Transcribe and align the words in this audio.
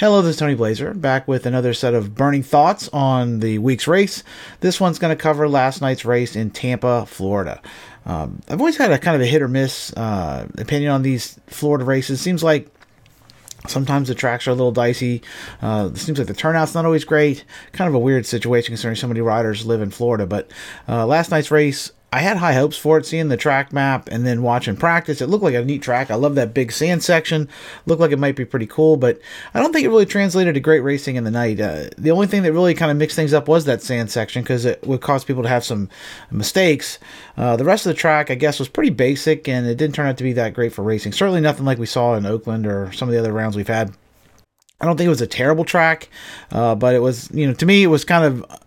Hello, 0.00 0.22
this 0.22 0.34
is 0.34 0.40
Tony 0.40 0.56
Blazier, 0.56 1.00
back 1.00 1.28
with 1.28 1.46
another 1.46 1.72
set 1.72 1.94
of 1.94 2.16
burning 2.16 2.42
thoughts 2.42 2.88
on 2.92 3.38
the 3.38 3.58
week's 3.58 3.86
race. 3.86 4.24
This 4.58 4.80
one's 4.80 4.98
going 4.98 5.16
to 5.16 5.22
cover 5.22 5.48
last 5.48 5.80
night's 5.80 6.04
race 6.04 6.34
in 6.34 6.50
Tampa, 6.50 7.06
Florida. 7.06 7.62
Um, 8.04 8.40
I've 8.48 8.58
always 8.58 8.76
had 8.76 8.90
a 8.90 8.98
kind 8.98 9.14
of 9.14 9.22
a 9.22 9.26
hit 9.26 9.40
or 9.40 9.46
miss 9.46 9.92
uh, 9.92 10.48
opinion 10.58 10.90
on 10.90 11.02
these 11.02 11.38
Florida 11.46 11.84
races. 11.84 12.20
Seems 12.20 12.42
like 12.42 12.68
Sometimes 13.66 14.08
the 14.08 14.14
tracks 14.14 14.46
are 14.46 14.50
a 14.50 14.54
little 14.54 14.72
dicey. 14.72 15.22
Uh, 15.62 15.94
seems 15.94 16.18
like 16.18 16.28
the 16.28 16.34
turnout's 16.34 16.74
not 16.74 16.84
always 16.84 17.04
great. 17.04 17.46
Kind 17.72 17.88
of 17.88 17.94
a 17.94 17.98
weird 17.98 18.26
situation 18.26 18.72
considering 18.72 18.96
so 18.96 19.08
many 19.08 19.22
riders 19.22 19.64
live 19.64 19.80
in 19.80 19.88
Florida. 19.88 20.26
But 20.26 20.50
uh, 20.86 21.06
last 21.06 21.30
night's 21.30 21.50
race, 21.50 21.90
I 22.14 22.20
had 22.20 22.36
high 22.36 22.52
hopes 22.52 22.76
for 22.76 22.96
it, 22.96 23.06
seeing 23.06 23.26
the 23.26 23.36
track 23.36 23.72
map 23.72 24.08
and 24.08 24.24
then 24.24 24.42
watching 24.42 24.76
practice. 24.76 25.20
It 25.20 25.26
looked 25.26 25.42
like 25.42 25.56
a 25.56 25.64
neat 25.64 25.82
track. 25.82 26.12
I 26.12 26.14
love 26.14 26.36
that 26.36 26.54
big 26.54 26.70
sand 26.70 27.02
section. 27.02 27.48
Looked 27.86 28.00
like 28.00 28.12
it 28.12 28.20
might 28.20 28.36
be 28.36 28.44
pretty 28.44 28.68
cool, 28.68 28.96
but 28.96 29.18
I 29.52 29.58
don't 29.58 29.72
think 29.72 29.84
it 29.84 29.88
really 29.88 30.06
translated 30.06 30.54
to 30.54 30.60
great 30.60 30.78
racing 30.78 31.16
in 31.16 31.24
the 31.24 31.32
night. 31.32 31.58
Uh, 31.58 31.86
the 31.98 32.12
only 32.12 32.28
thing 32.28 32.44
that 32.44 32.52
really 32.52 32.72
kind 32.72 32.92
of 32.92 32.98
mixed 32.98 33.16
things 33.16 33.34
up 33.34 33.48
was 33.48 33.64
that 33.64 33.82
sand 33.82 34.12
section 34.12 34.44
because 34.44 34.64
it 34.64 34.80
would 34.86 35.00
cause 35.00 35.24
people 35.24 35.42
to 35.42 35.48
have 35.48 35.64
some 35.64 35.88
mistakes. 36.30 37.00
Uh, 37.36 37.56
the 37.56 37.64
rest 37.64 37.84
of 37.84 37.90
the 37.90 37.98
track, 37.98 38.30
I 38.30 38.36
guess, 38.36 38.60
was 38.60 38.68
pretty 38.68 38.90
basic 38.90 39.48
and 39.48 39.66
it 39.66 39.74
didn't 39.74 39.96
turn 39.96 40.06
out 40.06 40.16
to 40.18 40.24
be 40.24 40.34
that 40.34 40.54
great 40.54 40.72
for 40.72 40.84
racing. 40.84 41.10
Certainly 41.10 41.40
nothing 41.40 41.64
like 41.64 41.78
we 41.78 41.86
saw 41.86 42.14
in 42.14 42.26
Oakland 42.26 42.64
or 42.64 42.92
some 42.92 43.08
of 43.08 43.12
the 43.12 43.18
other 43.18 43.32
rounds 43.32 43.56
we've 43.56 43.66
had. 43.66 43.92
I 44.80 44.84
don't 44.84 44.96
think 44.96 45.06
it 45.06 45.10
was 45.10 45.20
a 45.20 45.26
terrible 45.26 45.64
track, 45.64 46.08
uh, 46.52 46.76
but 46.76 46.94
it 46.94 47.00
was, 47.00 47.28
you 47.32 47.48
know, 47.48 47.54
to 47.54 47.66
me, 47.66 47.82
it 47.82 47.88
was 47.88 48.04
kind 48.04 48.24
of 48.24 48.60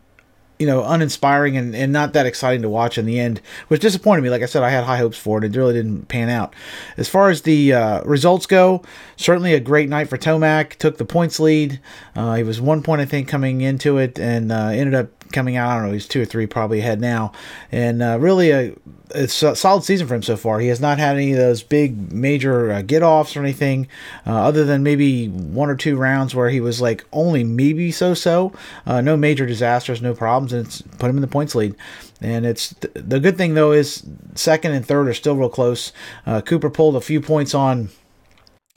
you 0.59 0.66
know, 0.66 0.84
uninspiring 0.84 1.55
and, 1.57 1.75
and 1.75 1.91
not 1.91 2.13
that 2.13 2.25
exciting 2.25 2.61
to 2.61 2.70
watch 2.70 2.97
in 2.97 3.05
the 3.05 3.20
end, 3.20 3.41
which 3.67 3.81
disappointed 3.81 4.21
me. 4.21 4.29
Like 4.29 4.41
I 4.41 4.45
said, 4.47 4.63
I 4.63 4.70
had 4.70 4.83
high 4.83 4.97
hopes 4.97 5.17
for 5.17 5.38
it. 5.38 5.43
It 5.43 5.57
really 5.57 5.73
didn't 5.73 6.07
pan 6.07 6.30
out. 6.30 6.53
As 6.97 7.07
far 7.07 7.30
as 7.30 7.43
the 7.43 7.73
uh, 7.73 8.03
results 8.03 8.45
go, 8.45 8.83
certainly 9.16 9.53
a 9.53 9.59
great 9.59 9.89
night 9.89 10.09
for 10.09 10.17
Tomac. 10.17 10.75
Took 10.75 10.97
the 10.97 11.05
points 11.05 11.39
lead. 11.39 11.80
Uh, 12.16 12.36
he 12.36 12.44
was 12.44 12.59
one 12.59 12.81
point, 12.81 13.02
I 13.02 13.05
think, 13.05 13.27
coming 13.27 13.61
into 13.61 13.97
it 13.97 14.19
and 14.19 14.52
uh, 14.52 14.67
ended 14.67 14.95
up 14.95 15.09
coming 15.31 15.56
out. 15.56 15.70
I 15.70 15.75
don't 15.75 15.88
know, 15.88 15.94
he's 15.94 16.08
two 16.08 16.22
or 16.22 16.25
three 16.25 16.45
probably 16.45 16.80
ahead 16.80 17.02
now. 17.02 17.31
And 17.72 18.02
uh, 18.02 18.17
really 18.20 18.52
a 18.52 18.73
it's 19.16 19.42
a 19.42 19.56
solid 19.56 19.83
season 19.83 20.08
for 20.08 20.16
him 20.16 20.23
so 20.23 20.36
far. 20.36 20.59
He 20.59 20.67
has 20.67 20.81
not 20.81 20.97
had 20.97 21.16
any 21.16 21.31
of 21.31 21.38
those 21.38 21.64
big 21.64 22.11
major 22.11 22.72
uh, 22.72 22.81
get 22.81 23.03
offs 23.03 23.38
or 23.38 23.42
anything, 23.42 23.88
uh, 24.25 24.31
other 24.31 24.66
than 24.66 24.83
maybe 24.83 25.28
one 25.28 25.70
or 25.70 25.75
two 25.75 25.95
rounds 25.95 26.36
where 26.36 26.50
he 26.50 26.59
was 26.59 26.81
like 26.81 27.05
only 27.14 27.44
maybe 27.44 27.92
so 27.92 28.14
so. 28.14 28.52
Uh, 28.86 29.02
no 29.02 29.16
major 29.16 29.45
disasters, 29.45 30.02
no 30.02 30.14
problems, 30.14 30.53
and 30.53 30.66
it's 30.66 30.81
put 30.81 31.09
him 31.09 31.17
in 31.17 31.22
the 31.22 31.28
points 31.28 31.55
lead. 31.55 31.75
And 32.22 32.45
it's 32.45 32.73
th- 32.73 32.94
the 32.95 33.20
good 33.20 33.38
thing 33.38 33.53
though 33.53 33.72
is 33.72 34.03
second 34.36 34.73
and 34.73 34.86
third 34.86 35.08
are 35.08 35.14
still 35.14 35.36
real 35.36 35.50
close. 35.50 35.94
Uh, 36.25 36.42
Cooper 36.42 36.70
pulled 36.70 36.95
a 36.95 37.02
few 37.02 37.22
points 37.22 37.53
on 37.53 37.89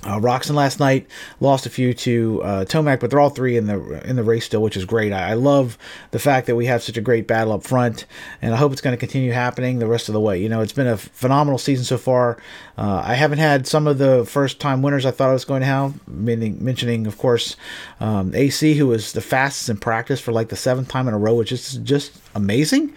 uh, 0.05 0.19
Roczen 0.19 0.55
last 0.55 0.81
night 0.81 1.06
lost 1.41 1.67
a 1.67 1.70
few 1.70 1.93
to 1.93 2.43
uh, 2.43 2.65
Tomac, 2.65 3.01
but 3.01 3.11
they're 3.11 3.20
all 3.20 3.31
three 3.31 3.56
in 3.56 3.67
the 3.67 4.09
in 4.09 4.17
the 4.17 4.23
race 4.23 4.47
still, 4.47 4.62
which 4.62 4.77
is 4.77 4.87
great. 4.87 5.12
I, 5.12 5.31
I, 5.31 5.34
love 5.34 5.77
the 6.11 6.19
fact 6.19 6.47
that 6.47 6.56
we 6.56 6.67
have 6.67 6.83
such 6.83 6.97
a 6.97 7.03
great 7.03 7.27
battle 7.27 7.53
up 7.53 7.65
front, 7.65 8.06
and 8.41 8.55
I 8.55 8.56
hope 8.56 8.73
it's 8.73 8.81
going 8.81 8.97
to 8.97 9.01
continue 9.01 9.33
happening 9.33 9.78
the 9.78 9.87
rest 9.87 10.09
of 10.09 10.15
the 10.15 10.21
way. 10.21 10.41
You 10.41 10.48
know, 10.48 10.62
it's 10.62 10.73
been 10.73 10.87
a 10.87 10.97
phenomenal 10.97 11.59
season 11.59 11.84
so 11.84 11.98
far. 11.98 12.39
Uh, 12.78 13.03
I 13.05 13.15
haven't 13.15 13.39
had 13.39 13.67
some 13.67 13.87
of 13.87 13.98
the 13.98 14.25
first 14.25 14.59
time 14.59 14.81
winners 14.81 15.05
I 15.05 15.11
thought 15.11 15.28
I 15.28 15.34
was 15.34 15.45
going 15.45 15.61
to 15.61 15.67
have, 15.67 16.09
meaning, 16.09 16.65
mentioning 16.65 17.06
of 17.06 17.19
course 17.19 17.56
um, 18.01 18.34
AC, 18.34 18.75
who 18.75 18.87
was 18.87 19.12
the 19.12 19.21
fastest 19.21 19.69
in 19.69 19.77
practice 19.77 20.21
for 20.21 20.33
like 20.33 20.48
the 20.48 20.56
seventh 20.56 20.89
time 20.89 21.09
in 21.09 21.15
a 21.15 21.19
row, 21.19 21.34
which 21.34 21.53
is 21.53 21.75
just 21.83 22.12
amazing. 22.34 22.95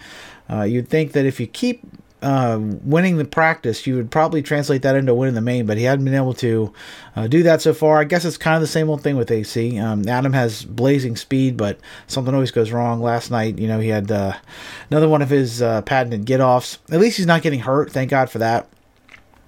Uh, 0.48 0.62
you'd 0.62 0.88
think 0.88 1.12
that 1.12 1.26
if 1.26 1.38
you 1.38 1.46
keep 1.46 1.82
uh, 2.24 2.58
winning 2.58 3.18
the 3.18 3.24
practice, 3.24 3.86
you 3.86 3.96
would 3.96 4.10
probably 4.10 4.42
translate 4.42 4.80
that 4.82 4.96
into 4.96 5.14
winning 5.14 5.34
the 5.34 5.42
main, 5.42 5.66
but 5.66 5.76
he 5.76 5.84
hadn't 5.84 6.06
been 6.06 6.14
able 6.14 6.32
to 6.34 6.72
uh, 7.14 7.26
do 7.26 7.42
that 7.42 7.60
so 7.60 7.74
far. 7.74 8.00
I 8.00 8.04
guess 8.04 8.24
it's 8.24 8.38
kind 8.38 8.56
of 8.56 8.62
the 8.62 8.66
same 8.66 8.88
old 8.88 9.02
thing 9.02 9.16
with 9.16 9.30
AC. 9.30 9.78
Um, 9.78 10.08
Adam 10.08 10.32
has 10.32 10.64
blazing 10.64 11.16
speed, 11.16 11.58
but 11.58 11.78
something 12.06 12.32
always 12.32 12.50
goes 12.50 12.72
wrong. 12.72 13.00
Last 13.00 13.30
night, 13.30 13.58
you 13.58 13.68
know, 13.68 13.78
he 13.78 13.88
had 13.88 14.10
uh, 14.10 14.34
another 14.90 15.08
one 15.08 15.20
of 15.20 15.28
his 15.28 15.60
uh, 15.60 15.82
patented 15.82 16.24
get 16.24 16.40
offs. 16.40 16.78
At 16.90 17.00
least 17.00 17.18
he's 17.18 17.26
not 17.26 17.42
getting 17.42 17.60
hurt. 17.60 17.92
Thank 17.92 18.10
God 18.10 18.30
for 18.30 18.38
that. 18.38 18.68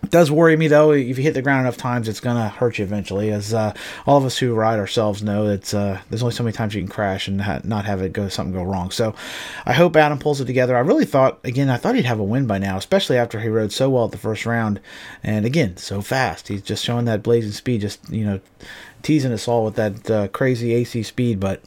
It 0.02 0.10
does 0.10 0.30
worry 0.30 0.56
me 0.56 0.68
though. 0.68 0.92
If 0.92 1.18
you 1.18 1.24
hit 1.24 1.34
the 1.34 1.42
ground 1.42 1.62
enough 1.62 1.76
times, 1.76 2.08
it's 2.08 2.20
gonna 2.20 2.48
hurt 2.48 2.78
you 2.78 2.84
eventually. 2.84 3.30
As 3.32 3.52
uh, 3.52 3.74
all 4.06 4.18
of 4.18 4.24
us 4.24 4.38
who 4.38 4.54
ride 4.54 4.78
ourselves 4.78 5.22
know, 5.22 5.48
that 5.48 5.74
uh, 5.74 5.98
there's 6.08 6.22
only 6.22 6.34
so 6.34 6.44
many 6.44 6.52
times 6.52 6.74
you 6.74 6.80
can 6.82 6.88
crash 6.88 7.26
and 7.26 7.40
ha- 7.40 7.60
not 7.64 7.86
have 7.86 8.02
it 8.02 8.12
go 8.12 8.28
something 8.28 8.52
go 8.52 8.62
wrong. 8.62 8.90
So, 8.90 9.14
I 9.64 9.72
hope 9.72 9.96
Adam 9.96 10.18
pulls 10.18 10.40
it 10.40 10.44
together. 10.44 10.76
I 10.76 10.80
really 10.80 11.06
thought, 11.06 11.40
again, 11.44 11.70
I 11.70 11.76
thought 11.76 11.94
he'd 11.96 12.04
have 12.04 12.20
a 12.20 12.24
win 12.24 12.46
by 12.46 12.58
now, 12.58 12.76
especially 12.76 13.16
after 13.16 13.40
he 13.40 13.48
rode 13.48 13.72
so 13.72 13.90
well 13.90 14.04
at 14.04 14.12
the 14.12 14.18
first 14.18 14.46
round, 14.46 14.80
and 15.22 15.44
again, 15.44 15.76
so 15.76 16.00
fast. 16.02 16.48
He's 16.48 16.62
just 16.62 16.84
showing 16.84 17.06
that 17.06 17.22
blazing 17.22 17.52
speed, 17.52 17.80
just 17.80 18.08
you 18.10 18.24
know, 18.24 18.40
teasing 19.02 19.32
us 19.32 19.48
all 19.48 19.64
with 19.64 19.76
that 19.76 20.10
uh, 20.10 20.28
crazy 20.28 20.72
AC 20.74 21.02
speed, 21.02 21.40
but 21.40 21.62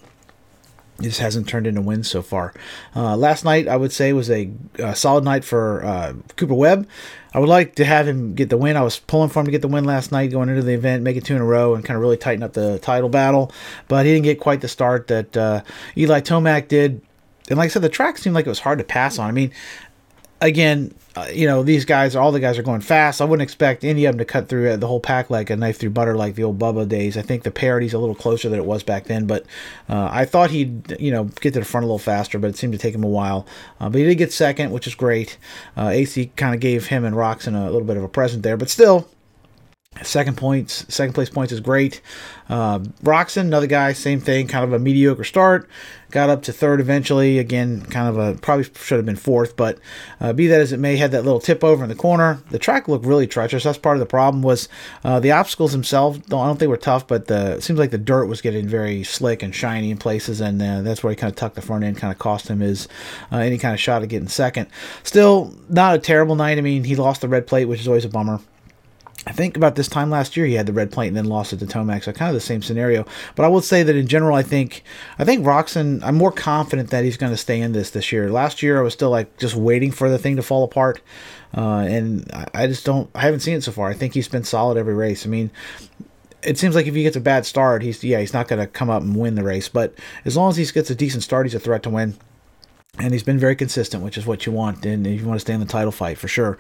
just 1.02 1.20
hasn't 1.20 1.48
turned 1.48 1.68
into 1.68 1.82
wins 1.82 2.10
so 2.10 2.22
far. 2.22 2.54
Uh, 2.96 3.16
last 3.16 3.46
night, 3.46 3.68
I 3.68 3.78
would 3.78 3.92
say, 3.92 4.14
was 4.14 4.30
a, 4.30 4.52
a 4.78 4.96
solid 4.96 5.24
night 5.24 5.44
for 5.44 5.84
uh, 5.84 6.14
Cooper 6.36 6.54
Webb. 6.54 6.88
I 7.34 7.40
would 7.40 7.50
like 7.50 7.76
to 7.76 7.86
have 7.86 8.08
him 8.08 8.34
get 8.34 8.50
the 8.50 8.58
win. 8.58 8.76
I 8.76 8.82
was 8.82 9.00
pulling 9.00 9.30
for 9.30 9.40
him 9.40 9.46
to 9.46 9.52
get 9.52 9.62
the 9.62 9.68
win 9.68 9.84
last 9.84 10.12
night, 10.12 10.32
going 10.32 10.50
into 10.50 10.64
the 10.64 10.74
event, 10.74 11.04
make 11.04 11.16
it 11.16 11.26
two 11.26 11.36
in 11.36 11.42
a 11.42 11.46
row, 11.46 11.76
and 11.76 11.86
kind 11.86 11.96
of 11.96 12.02
really 12.02 12.18
tighten 12.18 12.44
up 12.44 12.54
the 12.54 12.80
title 12.80 13.10
battle. 13.10 13.52
But 13.88 14.06
he 14.06 14.14
didn't 14.14 14.26
get 14.26 14.40
quite 14.40 14.62
the 14.62 14.68
start 14.68 15.08
that 15.08 15.38
uh, 15.38 15.62
Eli 15.96 16.22
Tomac 16.22 16.68
did. 16.68 17.02
And 17.50 17.58
like 17.58 17.66
I 17.66 17.70
said, 17.70 17.82
the 17.82 17.90
track 17.90 18.18
seemed 18.18 18.36
like 18.36 18.46
it 18.46 18.50
was 18.50 18.60
hard 18.60 18.78
to 18.80 18.84
pass 18.84 19.18
on. 19.18 19.28
I 19.28 19.32
mean, 19.32 19.52
again, 20.42 20.94
uh, 21.16 21.28
you 21.34 21.48
know, 21.48 21.64
these 21.64 21.86
guys, 21.86 22.16
all 22.16 22.32
the 22.32 22.40
guys 22.40 22.58
are 22.58 22.64
going 22.64 22.82
fast. 22.82 23.22
I 23.22 23.26
wouldn't 23.26 23.44
expect 23.44 23.84
any 23.84 24.06
of 24.06 24.14
them 24.14 24.20
to 24.20 24.26
cut 24.26 24.48
through 24.48 24.78
the 24.78 24.88
whole 24.88 25.00
pack 25.00 25.30
like 25.30 25.50
a 25.50 25.56
knife 25.56 25.80
through 25.80 25.90
butter 25.90 26.16
like 26.16 26.36
the 26.36 26.44
old 26.44 26.60
Bubba 26.60 26.88
days. 26.88 27.18
I 27.18 27.22
think 27.22 27.44
the 27.44 27.52
parity's 27.52 27.94
a 27.94 28.00
little 28.00 28.16
closer 28.16 28.48
than 28.48 28.60
it 28.60 28.66
was 28.66 28.84
back 28.84 29.06
then, 29.06 29.26
but 29.26 29.46
uh, 29.90 30.10
I 30.12 30.26
thought 30.26 30.52
he'd, 30.52 31.00
you 31.00 31.12
know, 31.12 31.26
get 31.26 31.54
to 31.54 31.60
the 31.60 31.66
front 31.66 31.84
a 31.84 31.88
little 31.88 32.00
faster, 32.00 32.40
but 32.40 32.50
it 32.50 32.58
seemed 32.58 32.74
to 32.74 32.80
take 32.80 32.96
him 32.96 33.04
a 33.04 33.08
while. 33.08 33.46
Uh, 33.80 33.90
but 33.90 34.00
he 34.00 34.06
did 34.06 34.16
get 34.16 34.32
second, 34.32 34.72
which 34.72 34.88
is 34.88 34.96
great. 34.96 35.38
Uh, 35.76 35.90
AC 35.90 36.32
kind 36.36 36.54
of 36.54 36.62
gave 36.62 36.88
him 36.88 37.04
and 37.04 37.16
Roczen 37.16 37.56
a 37.56 37.66
little 37.66 37.88
bit 37.88 37.98
of 37.98 38.04
a 38.04 38.10
present 38.10 38.44
there, 38.44 38.58
but 38.58 38.70
still, 38.70 39.10
Second 40.04 40.38
points, 40.38 40.86
second 40.88 41.14
place 41.14 41.30
points 41.30 41.52
is 41.52 41.60
great. 41.60 42.02
Uh, 42.48 42.80
Roczen, 43.04 43.42
another 43.42 43.68
guy, 43.68 43.92
same 43.94 44.20
thing, 44.20 44.48
kind 44.48 44.64
of 44.64 44.72
a 44.72 44.80
mediocre 44.80 45.24
start. 45.24 45.70
Got 46.10 46.30
up 46.30 46.42
to 46.44 46.54
third 46.54 46.80
eventually. 46.80 47.38
Again, 47.38 47.82
kind 47.82 48.08
of 48.08 48.18
a 48.18 48.40
probably 48.40 48.64
should 48.64 48.98
have 48.98 49.06
been 49.06 49.18
fourth, 49.18 49.56
but 49.58 49.78
uh, 50.22 50.32
be 50.32 50.48
that 50.48 50.62
as 50.62 50.72
it 50.72 50.80
may, 50.80 50.96
had 50.96 51.12
that 51.12 51.26
little 51.26 51.40
tip 51.40 51.64
over 51.64 51.84
in 51.84 51.90
the 51.90 51.96
corner. 51.96 52.42
The 52.50 52.58
track 52.58 52.88
looked 52.88 53.06
really 53.06 53.28
treacherous. 53.28 53.64
That's 53.64 53.78
part 53.78 53.98
of 53.98 54.00
the 54.00 54.06
problem. 54.06 54.42
Was 54.42 54.70
uh, 55.04 55.20
the 55.20 55.32
obstacles 55.32 55.74
themselves? 55.74 56.20
I 56.20 56.30
don't 56.30 56.58
think 56.58 56.70
were 56.70 56.78
tough, 56.78 57.06
but 57.06 57.28
the 57.28 57.58
it 57.58 57.64
seems 57.64 57.78
like 57.78 57.92
the 57.92 57.98
dirt 57.98 58.26
was 58.26 58.42
getting 58.42 58.68
very 58.68 59.04
slick 59.04 59.44
and 59.44 59.54
shiny 59.54 59.92
in 59.92 59.98
places, 59.98 60.40
and 60.40 60.62
uh, 60.62 60.82
that's 60.82 61.04
where 61.04 61.12
he 61.12 61.18
kind 61.18 61.32
of 61.32 61.36
tucked 61.36 61.56
the 61.56 61.62
front 61.62 61.84
end, 61.84 61.98
kind 61.98 62.12
of 62.14 62.18
cost 62.18 62.48
him 62.48 62.62
his 62.62 62.88
uh, 63.32 63.38
any 63.38 63.58
kind 63.58 63.74
of 63.74 63.80
shot 63.80 64.02
at 64.02 64.10
getting 64.10 64.30
second. 64.30 64.68
Still, 65.04 65.54
not 65.68 65.96
a 65.96 66.00
terrible 66.00 66.36
night. 66.36 66.58
I 66.58 66.62
mean, 66.62 66.86
he 66.86 66.96
lost 66.96 67.22
the 67.22 67.28
red 67.28 67.46
plate, 67.46 67.66
which 67.66 67.82
is 67.82 67.88
always 67.88 68.06
a 68.06 68.10
bummer. 68.10 68.40
I 69.28 69.32
think 69.32 69.58
about 69.58 69.76
this 69.76 69.88
time 69.88 70.10
last 70.10 70.38
year 70.38 70.46
he 70.46 70.54
had 70.54 70.66
the 70.66 70.74
red 70.74 70.92
plate 70.92 71.08
and 71.10 71.18
then 71.18 71.26
lost 71.26 71.52
it 71.52 71.60
to 71.60 71.66
Tomac, 71.66 72.04
so 72.04 72.12
kind 72.12 72.30
of 72.30 72.36
the 72.36 72.42
same 72.42 72.62
scenario. 72.62 73.06
But 73.36 73.46
I 73.46 73.50
will 73.50 73.62
say 73.62 73.84
that 73.84 73.96
in 73.96 74.08
general, 74.08 74.36
I 74.36 74.44
think 74.44 74.84
I 75.18 75.26
think 75.26 75.46
Roczen. 75.46 76.02
I'm 76.04 76.16
more 76.16 76.32
confident 76.32 76.90
that 76.92 77.04
he's 77.04 77.18
going 77.18 77.32
to 77.32 77.38
stay 77.38 77.60
in 77.60 77.74
this 77.74 77.92
this 77.92 78.12
year. 78.12 78.32
Last 78.32 78.64
year 78.64 78.80
I 78.80 78.82
was 78.82 78.94
still 78.94 79.10
like 79.10 79.38
just 79.38 79.56
waiting 79.56 79.92
for 79.92 80.10
the 80.10 80.18
thing 80.18 80.36
to 80.38 80.44
fall 80.44 80.64
apart, 80.64 81.02
uh, 81.56 81.86
and 81.90 82.30
I 82.54 82.68
just 82.68 82.86
don't. 82.86 83.10
I 83.14 83.22
haven't 83.22 83.42
seen 83.42 83.56
it 83.56 83.64
so 83.64 83.72
far. 83.72 83.90
I 83.90 83.94
think 83.94 84.14
he's 84.14 84.30
been 84.30 84.44
solid 84.44 84.78
every 84.78 84.94
race. 84.94 85.26
I 85.26 85.30
mean, 85.30 85.52
it 86.42 86.58
seems 86.58 86.76
like 86.76 86.88
if 86.88 86.96
he 86.96 87.04
gets 87.04 87.18
a 87.18 87.22
bad 87.22 87.46
start, 87.46 87.84
he's 87.84 88.04
yeah 88.04 88.20
he's 88.20 88.34
not 88.34 88.48
going 88.48 88.60
to 88.60 88.68
come 88.68 88.90
up 88.90 89.02
and 89.02 89.16
win 89.16 89.36
the 89.36 89.44
race. 89.44 89.68
But 89.68 89.94
as 90.24 90.38
long 90.38 90.50
as 90.50 90.58
he 90.58 90.66
gets 90.66 90.90
a 90.90 90.96
decent 90.96 91.24
start, 91.24 91.46
he's 91.46 91.56
a 91.56 91.60
threat 91.60 91.84
to 91.84 91.90
win 91.90 92.16
and 93.00 93.14
he's 93.14 93.24
been 93.24 93.40
very 93.40 93.56
consistent, 93.56 94.04
which 94.04 94.18
is 94.18 94.26
what 94.26 94.46
you 94.46 94.52
want, 94.52 94.86
and 94.86 95.08
if 95.08 95.22
you 95.22 95.26
want 95.26 95.38
to 95.38 95.42
stay 95.42 95.54
in 95.54 95.60
the 95.60 95.66
title 95.66 95.92
fight 95.92 96.18
for 96.18 96.28
sure. 96.28 96.58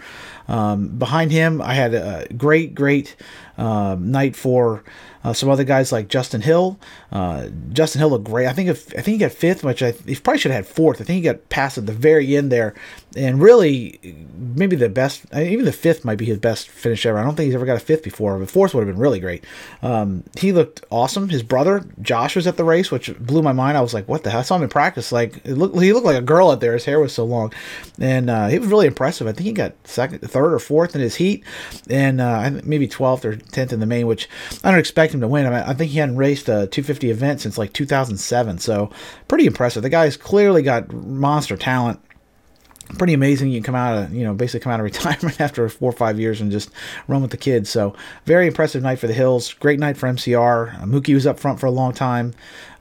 Um, 0.47 0.87
behind 0.87 1.31
him, 1.31 1.61
I 1.61 1.73
had 1.73 1.93
a 1.93 2.27
great, 2.35 2.73
great 2.73 3.15
uh, 3.57 3.97
night 3.99 4.35
for 4.35 4.83
uh, 5.23 5.33
some 5.33 5.49
other 5.49 5.65
guys 5.65 5.91
like 5.91 6.07
Justin 6.07 6.41
Hill. 6.41 6.79
Uh, 7.11 7.49
Justin 7.73 7.99
Hill 7.99 8.09
looked 8.09 8.23
great. 8.23 8.47
I 8.47 8.53
think 8.53 8.69
if 8.69 8.87
I 8.97 9.01
think 9.01 9.07
he 9.07 9.17
got 9.17 9.33
fifth, 9.33 9.63
which 9.65 9.83
I 9.83 9.91
he 9.91 10.15
probably 10.15 10.39
should 10.39 10.51
have 10.51 10.65
had 10.65 10.73
fourth. 10.73 11.01
I 11.01 11.03
think 11.03 11.17
he 11.17 11.21
got 11.21 11.49
past 11.49 11.77
at 11.77 11.85
the 11.85 11.93
very 11.93 12.37
end 12.37 12.51
there, 12.51 12.73
and 13.15 13.41
really 13.41 13.99
maybe 14.37 14.75
the 14.75 14.89
best. 14.89 15.25
Even 15.33 15.65
the 15.65 15.71
fifth 15.71 16.05
might 16.05 16.17
be 16.17 16.25
his 16.25 16.37
best 16.37 16.69
finish 16.69 17.05
ever. 17.05 17.17
I 17.17 17.23
don't 17.23 17.35
think 17.35 17.47
he's 17.47 17.55
ever 17.55 17.65
got 17.65 17.77
a 17.77 17.79
fifth 17.79 18.03
before. 18.03 18.37
But 18.37 18.49
fourth 18.49 18.73
would 18.73 18.85
have 18.85 18.95
been 18.95 19.01
really 19.01 19.19
great. 19.19 19.45
Um, 19.81 20.23
he 20.37 20.51
looked 20.51 20.85
awesome. 20.89 21.29
His 21.29 21.43
brother 21.43 21.85
Josh 22.01 22.35
was 22.35 22.47
at 22.47 22.57
the 22.57 22.63
race, 22.63 22.91
which 22.91 23.17
blew 23.19 23.41
my 23.41 23.51
mind. 23.51 23.77
I 23.77 23.81
was 23.81 23.93
like, 23.93 24.07
what 24.07 24.23
the 24.23 24.29
hell? 24.29 24.41
I 24.41 24.43
saw 24.43 24.55
him 24.55 24.63
in 24.63 24.69
practice. 24.69 25.11
Like 25.11 25.41
looked, 25.45 25.79
he 25.79 25.93
looked 25.93 26.05
like 26.05 26.17
a 26.17 26.21
girl 26.21 26.51
out 26.51 26.59
there. 26.59 26.73
His 26.73 26.85
hair 26.85 26.99
was 26.99 27.13
so 27.13 27.25
long, 27.25 27.53
and 27.99 28.29
uh, 28.29 28.47
he 28.47 28.59
was 28.59 28.69
really 28.69 28.87
impressive. 28.87 29.27
I 29.27 29.31
think 29.31 29.45
he 29.45 29.53
got 29.53 29.73
second, 29.85 30.19
third, 30.19 30.53
or 30.53 30.59
fourth 30.59 30.95
in 30.95 31.01
his 31.01 31.15
heat, 31.15 31.43
and 31.89 32.21
uh, 32.21 32.51
maybe 32.63 32.87
twelfth 32.87 33.25
or 33.25 33.35
tenth 33.35 33.73
in 33.73 33.79
the 33.79 33.85
main, 33.85 34.07
which 34.07 34.29
I 34.63 34.71
don't 34.71 34.79
expect 34.79 35.13
him 35.13 35.21
to 35.21 35.27
win. 35.27 35.45
I, 35.45 35.49
mean, 35.49 35.59
I 35.59 35.73
think 35.73 35.91
he 35.91 35.99
hadn't 35.99 36.17
raced 36.17 36.47
a 36.49 36.67
250 36.67 37.09
event 37.09 37.41
since 37.41 37.57
like 37.57 37.73
2007, 37.73 38.59
so 38.59 38.91
pretty 39.27 39.45
impressive. 39.45 39.83
The 39.83 39.89
guy's 39.89 40.17
clearly 40.17 40.61
got 40.61 40.91
monster 40.93 41.57
talent. 41.57 41.99
Pretty 42.97 43.13
amazing. 43.13 43.49
You 43.49 43.59
can 43.59 43.65
come 43.65 43.75
out 43.75 43.97
of, 43.97 44.13
you 44.13 44.23
know, 44.23 44.33
basically 44.33 44.61
come 44.61 44.71
out 44.71 44.79
of 44.79 44.83
retirement 44.85 45.39
after 45.39 45.67
four 45.69 45.89
or 45.89 45.95
five 45.95 46.19
years 46.19 46.41
and 46.41 46.51
just 46.51 46.71
run 47.07 47.21
with 47.21 47.31
the 47.31 47.37
kids. 47.37 47.69
So 47.69 47.95
very 48.25 48.47
impressive 48.47 48.81
night 48.81 48.99
for 48.99 49.07
the 49.07 49.13
Hills. 49.13 49.53
Great 49.53 49.79
night 49.79 49.97
for 49.97 50.07
MCR. 50.07 50.81
Uh, 50.81 50.85
Mookie 50.85 51.13
was 51.13 51.27
up 51.27 51.39
front 51.39 51.59
for 51.59 51.67
a 51.67 51.71
long 51.71 51.93
time. 51.93 52.33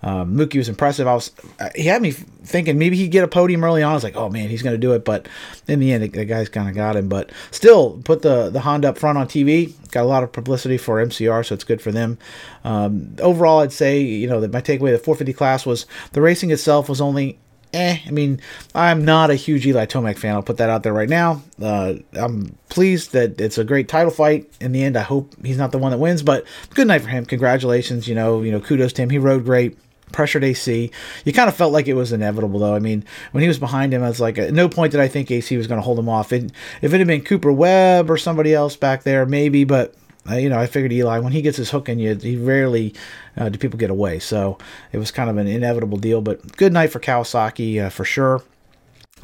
Um, 0.02 0.36
Mookie 0.36 0.58
was 0.58 0.68
impressive. 0.68 1.06
I 1.08 1.14
was, 1.14 1.32
uh, 1.58 1.70
he 1.74 1.84
had 1.84 2.00
me 2.00 2.12
thinking 2.12 2.78
maybe 2.78 2.96
he'd 2.96 3.08
get 3.08 3.24
a 3.24 3.28
podium 3.28 3.64
early 3.64 3.82
on. 3.82 3.90
I 3.90 3.94
was 3.94 4.04
like, 4.04 4.16
oh 4.16 4.28
man, 4.28 4.48
he's 4.48 4.62
going 4.62 4.74
to 4.74 4.78
do 4.78 4.92
it. 4.92 5.04
But 5.04 5.28
in 5.66 5.80
the 5.80 5.92
end, 5.92 6.04
the, 6.04 6.08
the 6.08 6.24
guy's 6.24 6.48
kind 6.48 6.68
of 6.68 6.74
got 6.74 6.96
him. 6.96 7.08
But 7.08 7.30
still, 7.50 8.00
put 8.04 8.22
the 8.22 8.48
the 8.48 8.60
Honda 8.60 8.90
up 8.90 8.98
front 8.98 9.18
on 9.18 9.26
TV. 9.26 9.74
Got 9.90 10.02
a 10.02 10.06
lot 10.06 10.22
of 10.22 10.30
publicity 10.30 10.78
for 10.78 11.04
MCR, 11.04 11.44
so 11.44 11.54
it's 11.54 11.64
good 11.64 11.82
for 11.82 11.90
them. 11.90 12.18
Um, 12.62 13.16
overall, 13.20 13.60
I'd 13.60 13.72
say, 13.72 14.00
you 14.00 14.28
know, 14.28 14.40
that 14.40 14.52
my 14.52 14.60
takeaway 14.60 14.92
the 14.92 14.98
450 14.98 15.32
class 15.32 15.66
was 15.66 15.86
the 16.12 16.20
racing 16.20 16.50
itself 16.50 16.88
was 16.88 17.00
only 17.00 17.38
eh. 17.72 17.98
I 18.06 18.10
mean, 18.10 18.40
I'm 18.74 19.04
not 19.04 19.30
a 19.30 19.34
huge 19.34 19.66
Eli 19.66 19.86
Tomac 19.86 20.18
fan. 20.18 20.34
I'll 20.34 20.42
put 20.42 20.58
that 20.58 20.70
out 20.70 20.82
there 20.82 20.92
right 20.92 21.08
now. 21.08 21.42
Uh, 21.60 21.94
I'm 22.14 22.56
pleased 22.68 23.12
that 23.12 23.40
it's 23.40 23.58
a 23.58 23.64
great 23.64 23.88
title 23.88 24.10
fight. 24.10 24.50
In 24.60 24.72
the 24.72 24.82
end, 24.82 24.96
I 24.96 25.02
hope 25.02 25.34
he's 25.44 25.58
not 25.58 25.72
the 25.72 25.78
one 25.78 25.92
that 25.92 25.98
wins, 25.98 26.22
but 26.22 26.44
good 26.74 26.86
night 26.86 27.02
for 27.02 27.08
him. 27.08 27.24
Congratulations. 27.24 28.08
You 28.08 28.14
know, 28.14 28.42
you 28.42 28.50
know, 28.50 28.60
kudos 28.60 28.92
to 28.94 29.02
him. 29.02 29.10
He 29.10 29.18
rode 29.18 29.44
great. 29.44 29.78
Pressured 30.10 30.42
AC. 30.42 30.90
You 31.26 31.32
kind 31.34 31.50
of 31.50 31.54
felt 31.54 31.70
like 31.70 31.86
it 31.86 31.92
was 31.92 32.12
inevitable, 32.12 32.60
though. 32.60 32.74
I 32.74 32.78
mean, 32.78 33.04
when 33.32 33.42
he 33.42 33.48
was 33.48 33.58
behind 33.58 33.92
him, 33.92 34.02
I 34.02 34.08
was 34.08 34.20
like, 34.20 34.38
at 34.38 34.54
no 34.54 34.66
point 34.66 34.92
did 34.92 35.02
I 35.02 35.08
think 35.08 35.30
AC 35.30 35.54
was 35.58 35.66
going 35.66 35.76
to 35.76 35.84
hold 35.84 35.98
him 35.98 36.08
off. 36.08 36.32
It, 36.32 36.50
if 36.80 36.94
it 36.94 36.98
had 36.98 37.06
been 37.06 37.22
Cooper 37.22 37.52
Webb 37.52 38.10
or 38.10 38.16
somebody 38.16 38.54
else 38.54 38.74
back 38.74 39.02
there, 39.02 39.26
maybe, 39.26 39.64
but 39.64 39.94
you 40.36 40.48
know, 40.48 40.58
I 40.58 40.66
figured 40.66 40.92
Eli, 40.92 41.18
when 41.18 41.32
he 41.32 41.42
gets 41.42 41.56
his 41.56 41.70
hook 41.70 41.88
in 41.88 41.98
you, 41.98 42.14
he 42.14 42.36
rarely 42.36 42.94
uh, 43.36 43.48
do 43.48 43.58
people 43.58 43.78
get 43.78 43.90
away. 43.90 44.18
So 44.18 44.58
it 44.92 44.98
was 44.98 45.10
kind 45.10 45.30
of 45.30 45.36
an 45.36 45.46
inevitable 45.46 45.98
deal. 45.98 46.20
But 46.20 46.56
good 46.56 46.72
night 46.72 46.92
for 46.92 47.00
Kawasaki 47.00 47.84
uh, 47.84 47.90
for 47.90 48.04
sure. 48.04 48.42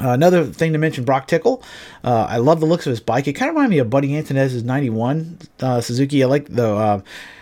Uh, 0.00 0.10
another 0.10 0.44
thing 0.44 0.72
to 0.72 0.78
mention, 0.78 1.04
Broc 1.04 1.26
Tickle. 1.26 1.62
Uh, 2.02 2.26
I 2.28 2.38
love 2.38 2.60
the 2.60 2.66
looks 2.66 2.86
of 2.86 2.90
his 2.90 3.00
bike. 3.00 3.28
It 3.28 3.34
kind 3.34 3.48
of 3.48 3.54
reminded 3.54 3.70
me 3.70 3.78
of 3.78 3.90
Buddy 3.90 4.08
Antunez's 4.08 4.64
91 4.64 5.38
uh, 5.60 5.80
Suzuki. 5.80 6.22
I 6.22 6.26
like 6.26 6.48
the 6.48 6.74
uh, 6.74 7.00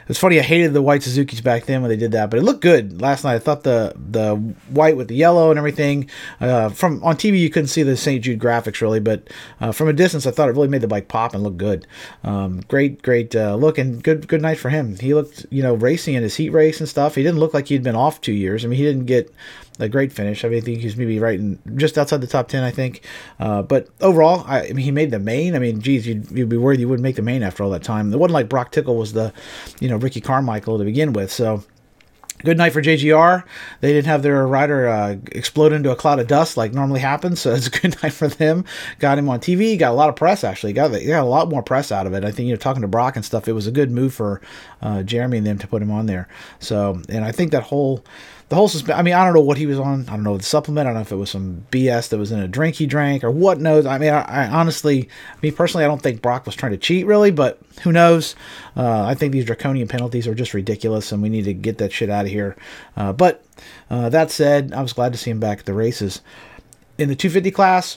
it's 0.08 0.18
funny. 0.18 0.38
I 0.38 0.42
hated 0.42 0.74
the 0.74 0.82
white 0.82 1.02
Suzuki's 1.02 1.40
back 1.40 1.64
then 1.64 1.80
when 1.80 1.88
they 1.88 1.96
did 1.96 2.12
that, 2.12 2.28
but 2.28 2.38
it 2.38 2.42
looked 2.42 2.60
good 2.60 3.00
last 3.00 3.24
night. 3.24 3.34
I 3.34 3.38
thought 3.38 3.62
the 3.62 3.94
the 3.96 4.34
white 4.68 4.96
with 4.96 5.08
the 5.08 5.14
yellow 5.14 5.50
and 5.50 5.58
everything 5.58 6.10
uh, 6.40 6.68
from 6.70 7.02
on 7.02 7.16
TV 7.16 7.38
you 7.38 7.48
couldn't 7.48 7.68
see 7.68 7.82
the 7.82 7.96
St. 7.96 8.22
Jude 8.22 8.38
graphics 8.38 8.80
really, 8.80 9.00
but 9.00 9.28
uh, 9.60 9.72
from 9.72 9.88
a 9.88 9.92
distance 9.92 10.26
I 10.26 10.30
thought 10.30 10.48
it 10.48 10.52
really 10.52 10.68
made 10.68 10.82
the 10.82 10.88
bike 10.88 11.08
pop 11.08 11.34
and 11.34 11.42
look 11.42 11.56
good. 11.56 11.86
Um, 12.24 12.60
great, 12.68 13.02
great 13.02 13.34
look 13.34 13.78
and 13.78 14.02
good 14.02 14.28
good 14.28 14.42
night 14.42 14.58
for 14.58 14.68
him. 14.68 14.98
He 14.98 15.14
looked 15.14 15.46
you 15.50 15.62
know 15.62 15.74
racing 15.74 16.14
in 16.14 16.22
his 16.22 16.36
heat 16.36 16.50
race 16.50 16.80
and 16.80 16.88
stuff. 16.88 17.14
He 17.14 17.22
didn't 17.22 17.40
look 17.40 17.54
like 17.54 17.68
he'd 17.68 17.82
been 17.82 17.96
off 17.96 18.20
two 18.20 18.32
years. 18.32 18.64
I 18.64 18.68
mean 18.68 18.78
he 18.78 18.84
didn't 18.84 19.06
get 19.06 19.32
a 19.82 19.88
great 19.88 20.12
finish. 20.12 20.44
I 20.44 20.48
mean, 20.48 20.58
I 20.58 20.60
think 20.60 20.80
he's 20.80 20.96
maybe 20.96 21.18
right 21.18 21.38
in 21.38 21.58
just 21.76 21.98
outside 21.98 22.20
the 22.20 22.26
top 22.26 22.48
ten. 22.48 22.62
I 22.62 22.70
think, 22.70 23.02
uh, 23.38 23.62
but 23.62 23.88
overall, 24.00 24.44
I, 24.46 24.60
I, 24.60 24.68
mean, 24.68 24.78
he 24.78 24.90
made 24.90 25.10
the 25.10 25.18
main. 25.18 25.54
I 25.54 25.58
mean, 25.58 25.80
geez, 25.80 26.06
you'd, 26.06 26.30
you'd 26.30 26.48
be 26.48 26.56
worried 26.56 26.80
you 26.80 26.88
wouldn't 26.88 27.02
make 27.02 27.16
the 27.16 27.22
main 27.22 27.42
after 27.42 27.62
all 27.62 27.70
that 27.70 27.82
time. 27.82 28.12
It 28.12 28.18
wasn't 28.18 28.34
like 28.34 28.48
Broc 28.48 28.72
Tickle 28.72 28.96
was 28.96 29.12
the, 29.12 29.32
you 29.80 29.88
know, 29.88 29.96
Ricky 29.96 30.20
Carmichael 30.20 30.78
to 30.78 30.84
begin 30.84 31.12
with. 31.12 31.30
So 31.30 31.64
good 32.44 32.58
night 32.58 32.72
for 32.72 32.82
JGR. 32.82 33.44
They 33.80 33.92
didn't 33.92 34.06
have 34.06 34.22
their 34.22 34.46
rider 34.46 34.88
uh, 34.88 35.16
explode 35.32 35.72
into 35.72 35.90
a 35.90 35.96
cloud 35.96 36.18
of 36.18 36.26
dust 36.26 36.56
like 36.56 36.72
normally 36.72 37.00
happens, 37.00 37.40
so 37.40 37.54
it's 37.54 37.66
a 37.66 37.70
good 37.70 37.96
night 38.02 38.12
for 38.12 38.28
them. 38.28 38.64
Got 38.98 39.18
him 39.18 39.28
on 39.28 39.40
TV. 39.40 39.78
Got 39.78 39.92
a 39.92 39.94
lot 39.94 40.08
of 40.08 40.16
press 40.16 40.44
actually. 40.44 40.72
Got 40.72 40.92
got 40.92 41.22
a 41.22 41.24
lot 41.24 41.48
more 41.48 41.62
press 41.62 41.92
out 41.92 42.06
of 42.06 42.14
it. 42.14 42.24
I 42.24 42.30
think 42.30 42.48
you 42.48 42.54
know 42.54 42.58
talking 42.58 42.82
to 42.82 42.88
Broc 42.88 43.16
and 43.16 43.24
stuff. 43.24 43.48
It 43.48 43.52
was 43.52 43.66
a 43.66 43.72
good 43.72 43.90
move 43.90 44.14
for 44.14 44.40
uh, 44.80 45.02
Jeremy 45.02 45.38
and 45.38 45.46
them 45.46 45.58
to 45.58 45.68
put 45.68 45.82
him 45.82 45.90
on 45.90 46.06
there. 46.06 46.28
So 46.58 47.00
and 47.08 47.24
I 47.24 47.32
think 47.32 47.52
that 47.52 47.64
whole 47.64 48.04
the 48.52 48.56
whole 48.56 48.68
suspension. 48.68 48.98
I 48.98 49.02
mean, 49.02 49.14
I 49.14 49.24
don't 49.24 49.32
know 49.32 49.40
what 49.40 49.56
he 49.56 49.64
was 49.64 49.78
on. 49.78 50.06
I 50.10 50.12
don't 50.12 50.24
know 50.24 50.36
the 50.36 50.42
supplement. 50.42 50.86
I 50.86 50.90
don't 50.90 50.96
know 50.96 51.00
if 51.00 51.10
it 51.10 51.16
was 51.16 51.30
some 51.30 51.66
BS 51.70 52.10
that 52.10 52.18
was 52.18 52.32
in 52.32 52.38
a 52.38 52.46
drink 52.46 52.74
he 52.74 52.84
drank 52.84 53.24
or 53.24 53.30
what 53.30 53.58
knows. 53.58 53.86
I 53.86 53.96
mean, 53.96 54.12
I, 54.12 54.20
I 54.20 54.46
honestly, 54.46 55.08
me 55.40 55.50
personally, 55.50 55.86
I 55.86 55.88
don't 55.88 56.02
think 56.02 56.20
Broc 56.20 56.44
was 56.44 56.54
trying 56.54 56.72
to 56.72 56.76
cheat 56.76 57.06
really, 57.06 57.30
but 57.30 57.58
who 57.82 57.92
knows? 57.92 58.36
Uh, 58.76 59.04
I 59.04 59.14
think 59.14 59.32
these 59.32 59.46
draconian 59.46 59.88
penalties 59.88 60.28
are 60.28 60.34
just 60.34 60.52
ridiculous, 60.52 61.12
and 61.12 61.22
we 61.22 61.30
need 61.30 61.46
to 61.46 61.54
get 61.54 61.78
that 61.78 61.94
shit 61.94 62.10
out 62.10 62.26
of 62.26 62.30
here. 62.30 62.54
Uh, 62.94 63.14
but 63.14 63.42
uh, 63.88 64.10
that 64.10 64.30
said, 64.30 64.74
I 64.74 64.82
was 64.82 64.92
glad 64.92 65.12
to 65.12 65.18
see 65.18 65.30
him 65.30 65.40
back 65.40 65.60
at 65.60 65.64
the 65.64 65.72
races. 65.72 66.20
In 66.98 67.08
the 67.08 67.16
250 67.16 67.52
class, 67.52 67.96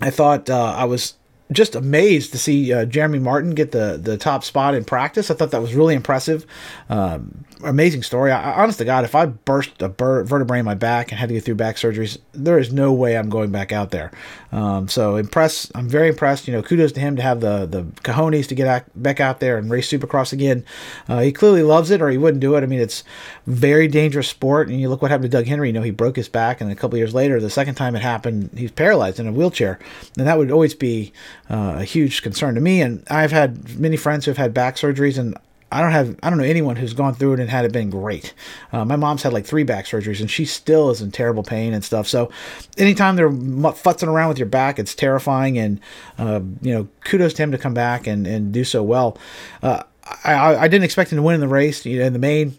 I 0.00 0.08
thought 0.08 0.48
uh, 0.48 0.74
I 0.78 0.86
was 0.86 1.12
just 1.52 1.74
amazed 1.74 2.32
to 2.32 2.38
see 2.38 2.72
uh, 2.72 2.84
Jeremy 2.84 3.18
Martin 3.18 3.52
get 3.52 3.72
the 3.72 3.98
the 4.00 4.18
top 4.18 4.44
spot 4.44 4.74
in 4.74 4.84
practice. 4.84 5.30
I 5.30 5.34
thought 5.34 5.50
that 5.52 5.62
was 5.62 5.74
really 5.74 5.94
impressive. 5.94 6.46
Um, 6.90 7.44
amazing 7.64 8.02
story. 8.02 8.30
I, 8.30 8.62
honest 8.62 8.78
to 8.78 8.84
God, 8.84 9.04
if 9.04 9.14
I 9.14 9.26
burst 9.26 9.80
a 9.80 9.88
bur- 9.88 10.24
vertebrae 10.24 10.60
in 10.60 10.64
my 10.64 10.74
back 10.74 11.10
and 11.10 11.18
had 11.18 11.28
to 11.28 11.34
get 11.34 11.44
through 11.44 11.56
back 11.56 11.76
surgeries, 11.76 12.18
there 12.32 12.58
is 12.58 12.72
no 12.72 12.92
way 12.92 13.16
I'm 13.16 13.30
going 13.30 13.50
back 13.50 13.72
out 13.72 13.90
there. 13.90 14.12
Um, 14.52 14.88
so 14.88 15.16
impressed. 15.16 15.72
I'm 15.74 15.88
very 15.88 16.08
impressed. 16.08 16.46
You 16.46 16.52
know, 16.52 16.62
kudos 16.62 16.92
to 16.92 17.00
him 17.00 17.16
to 17.16 17.22
have 17.22 17.40
the 17.40 17.66
the 17.66 17.84
cojones 18.02 18.48
to 18.48 18.54
get 18.54 18.84
back 19.00 19.20
out 19.20 19.40
there 19.40 19.56
and 19.56 19.70
race 19.70 19.90
Supercross 19.90 20.32
again. 20.32 20.64
Uh, 21.08 21.20
he 21.20 21.32
clearly 21.32 21.62
loves 21.62 21.90
it, 21.90 22.02
or 22.02 22.10
he 22.10 22.18
wouldn't 22.18 22.40
do 22.40 22.56
it. 22.56 22.62
I 22.62 22.66
mean, 22.66 22.80
it's 22.80 23.04
very 23.46 23.88
dangerous 23.88 24.28
sport. 24.28 24.68
And 24.68 24.80
you 24.80 24.88
look 24.88 25.00
what 25.00 25.10
happened 25.10 25.30
to 25.30 25.36
Doug 25.36 25.46
Henry. 25.46 25.68
You 25.68 25.72
know, 25.72 25.82
he 25.82 25.90
broke 25.90 26.16
his 26.16 26.28
back, 26.28 26.60
and 26.60 26.70
a 26.70 26.74
couple 26.74 26.98
years 26.98 27.14
later, 27.14 27.40
the 27.40 27.50
second 27.50 27.76
time 27.76 27.96
it 27.96 28.02
happened, 28.02 28.50
he's 28.54 28.70
paralyzed 28.70 29.18
in 29.18 29.26
a 29.26 29.32
wheelchair, 29.32 29.78
and 30.16 30.26
that 30.26 30.36
would 30.36 30.50
always 30.50 30.74
be 30.74 31.12
uh, 31.50 31.76
a 31.78 31.84
huge 31.84 32.22
concern 32.22 32.54
to 32.54 32.60
me. 32.60 32.80
And 32.82 33.04
I've 33.10 33.32
had 33.32 33.78
many 33.78 33.96
friends 33.96 34.24
who 34.24 34.30
have 34.30 34.38
had 34.38 34.54
back 34.54 34.76
surgeries, 34.76 35.18
and 35.18 35.36
I 35.70 35.82
don't 35.82 35.92
have 35.92 36.16
I 36.22 36.30
don't 36.30 36.38
know 36.38 36.44
anyone 36.44 36.76
who's 36.76 36.94
gone 36.94 37.14
through 37.14 37.34
it 37.34 37.40
and 37.40 37.50
had 37.50 37.64
it 37.64 37.72
been 37.72 37.90
great. 37.90 38.32
Uh, 38.72 38.84
my 38.84 38.96
mom's 38.96 39.22
had 39.22 39.34
like 39.34 39.44
three 39.44 39.64
back 39.64 39.84
surgeries 39.84 40.20
and 40.20 40.30
she 40.30 40.46
still 40.46 40.88
is 40.90 41.02
in 41.02 41.10
terrible 41.10 41.42
pain 41.42 41.74
and 41.74 41.84
stuff. 41.84 42.08
So 42.08 42.30
anytime 42.78 43.16
they're 43.16 43.30
futzing 43.30 44.08
around 44.08 44.30
with 44.30 44.38
your 44.38 44.46
back, 44.48 44.78
it's 44.78 44.94
terrifying. 44.94 45.58
And 45.58 45.80
uh, 46.16 46.40
you 46.62 46.72
know, 46.72 46.88
kudos 47.04 47.34
to 47.34 47.42
him 47.42 47.52
to 47.52 47.58
come 47.58 47.74
back 47.74 48.06
and 48.06 48.26
and 48.26 48.50
do 48.50 48.64
so 48.64 48.82
well. 48.82 49.18
Uh, 49.62 49.82
I, 50.24 50.56
I 50.56 50.68
didn't 50.68 50.84
expect 50.84 51.12
him 51.12 51.16
to 51.16 51.22
win 51.22 51.34
in 51.34 51.40
the 51.40 51.48
race 51.48 51.84
you 51.84 51.98
know, 51.98 52.06
in 52.06 52.14
the 52.14 52.18
main 52.18 52.58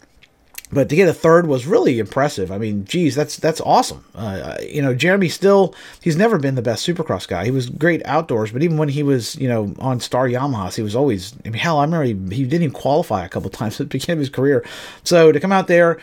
but 0.72 0.88
to 0.88 0.96
get 0.96 1.08
a 1.08 1.14
third 1.14 1.46
was 1.46 1.66
really 1.66 1.98
impressive. 1.98 2.52
I 2.52 2.58
mean, 2.58 2.84
geez, 2.84 3.14
that's 3.14 3.36
that's 3.36 3.60
awesome. 3.60 4.04
Uh, 4.14 4.56
you 4.62 4.80
know, 4.80 4.94
Jeremy 4.94 5.28
still 5.28 5.74
he's 6.00 6.16
never 6.16 6.38
been 6.38 6.54
the 6.54 6.62
best 6.62 6.86
Supercross 6.86 7.26
guy. 7.26 7.44
He 7.44 7.50
was 7.50 7.68
great 7.68 8.04
outdoors, 8.04 8.52
but 8.52 8.62
even 8.62 8.76
when 8.76 8.88
he 8.88 9.02
was 9.02 9.36
you 9.36 9.48
know 9.48 9.74
on 9.78 10.00
Star 10.00 10.28
Yamahas, 10.28 10.76
he 10.76 10.82
was 10.82 10.94
always. 10.94 11.34
I 11.44 11.50
mean, 11.50 11.54
hell, 11.54 11.78
I 11.78 11.84
remember 11.84 12.04
he, 12.04 12.36
he 12.36 12.44
didn't 12.44 12.62
even 12.62 12.70
qualify 12.70 13.24
a 13.24 13.28
couple 13.28 13.50
times 13.50 13.80
at 13.80 13.88
the 13.90 13.98
beginning 13.98 14.18
of 14.18 14.20
his 14.20 14.30
career. 14.30 14.64
So 15.04 15.32
to 15.32 15.40
come 15.40 15.52
out 15.52 15.66
there, 15.66 15.98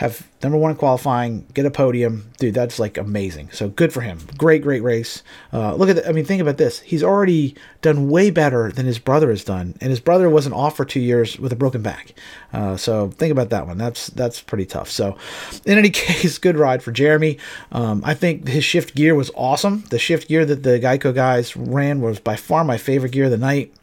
have 0.00 0.26
number 0.42 0.56
one 0.56 0.70
in 0.70 0.78
qualifying, 0.78 1.44
get 1.52 1.66
a 1.66 1.70
podium, 1.70 2.30
dude. 2.38 2.54
That's 2.54 2.78
like 2.78 2.96
amazing. 2.96 3.50
So 3.52 3.68
good 3.68 3.92
for 3.92 4.00
him. 4.00 4.18
Great, 4.38 4.62
great 4.62 4.82
race. 4.82 5.22
Uh, 5.52 5.74
look 5.74 5.90
at, 5.90 5.96
the, 5.96 6.08
I 6.08 6.12
mean, 6.12 6.24
think 6.24 6.40
about 6.40 6.56
this. 6.56 6.80
He's 6.80 7.02
already 7.02 7.54
done 7.82 8.08
way 8.08 8.30
better 8.30 8.72
than 8.72 8.86
his 8.86 8.98
brother 8.98 9.28
has 9.28 9.44
done, 9.44 9.76
and 9.78 9.90
his 9.90 10.00
brother 10.00 10.30
wasn't 10.30 10.54
off 10.54 10.74
for 10.74 10.86
two 10.86 11.00
years 11.00 11.38
with 11.38 11.52
a 11.52 11.56
broken 11.56 11.82
back. 11.82 12.14
Uh, 12.50 12.78
so 12.78 13.10
think 13.10 13.30
about 13.30 13.50
that 13.50 13.66
one. 13.66 13.76
That's 13.76 14.06
that's 14.06 14.40
pretty 14.40 14.64
tough. 14.64 14.90
So, 14.90 15.18
in 15.66 15.76
any 15.76 15.90
case, 15.90 16.38
good 16.38 16.56
ride 16.56 16.82
for 16.82 16.92
Jeremy. 16.92 17.36
Um, 17.70 18.00
I 18.02 18.14
think 18.14 18.48
his 18.48 18.64
shift 18.64 18.94
gear 18.94 19.14
was 19.14 19.30
awesome. 19.34 19.84
The 19.90 19.98
shift 19.98 20.28
gear 20.28 20.46
that 20.46 20.62
the 20.62 20.80
Geico 20.80 21.14
guys 21.14 21.54
ran 21.58 22.00
was 22.00 22.20
by 22.20 22.36
far 22.36 22.64
my 22.64 22.78
favorite 22.78 23.12
gear 23.12 23.26
of 23.26 23.32
the 23.32 23.36
night 23.36 23.74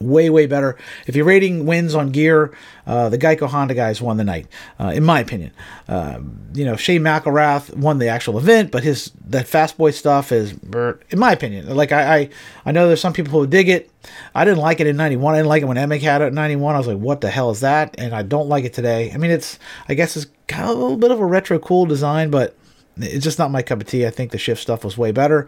way 0.00 0.30
way 0.30 0.46
better. 0.46 0.76
If 1.06 1.14
you're 1.14 1.24
rating 1.24 1.66
wins 1.66 1.94
on 1.94 2.10
gear, 2.10 2.52
uh, 2.86 3.08
the 3.08 3.18
Geico 3.18 3.46
Honda 3.46 3.74
guys 3.74 4.00
won 4.00 4.16
the 4.16 4.24
night, 4.24 4.46
uh, 4.78 4.92
in 4.94 5.04
my 5.04 5.20
opinion. 5.20 5.52
Um, 5.88 6.38
you 6.54 6.64
know, 6.64 6.76
Shane 6.76 7.02
McElrath 7.02 7.74
won 7.76 7.98
the 7.98 8.08
actual 8.08 8.38
event, 8.38 8.70
but 8.70 8.82
his 8.82 9.12
that 9.26 9.46
Fast 9.46 9.78
Boy 9.78 9.90
stuff 9.90 10.32
is, 10.32 10.52
in 10.52 11.18
my 11.18 11.32
opinion, 11.32 11.74
like 11.74 11.92
I, 11.92 12.16
I 12.18 12.30
I 12.66 12.72
know 12.72 12.86
there's 12.86 13.00
some 13.00 13.12
people 13.12 13.38
who 13.38 13.46
dig 13.46 13.68
it. 13.68 13.90
I 14.34 14.44
didn't 14.44 14.60
like 14.60 14.80
it 14.80 14.86
in 14.86 14.96
'91. 14.96 15.34
I 15.34 15.38
didn't 15.38 15.48
like 15.48 15.62
it 15.62 15.66
when 15.66 15.76
Emig 15.76 16.00
had 16.00 16.22
it 16.22 16.26
in 16.26 16.34
'91. 16.34 16.74
I 16.74 16.78
was 16.78 16.86
like, 16.86 16.98
what 16.98 17.20
the 17.20 17.30
hell 17.30 17.50
is 17.50 17.60
that? 17.60 17.94
And 17.98 18.14
I 18.14 18.22
don't 18.22 18.48
like 18.48 18.64
it 18.64 18.72
today. 18.72 19.12
I 19.12 19.18
mean, 19.18 19.30
it's 19.30 19.58
I 19.88 19.94
guess 19.94 20.16
it's 20.16 20.26
kind 20.48 20.64
of 20.64 20.70
a 20.70 20.80
little 20.80 20.96
bit 20.96 21.10
of 21.10 21.20
a 21.20 21.26
retro 21.26 21.58
cool 21.58 21.86
design, 21.86 22.30
but 22.30 22.56
it's 22.96 23.24
just 23.24 23.38
not 23.38 23.50
my 23.50 23.62
cup 23.62 23.80
of 23.80 23.86
tea. 23.86 24.06
I 24.06 24.10
think 24.10 24.30
the 24.30 24.38
shift 24.38 24.60
stuff 24.60 24.84
was 24.84 24.98
way 24.98 25.12
better. 25.12 25.46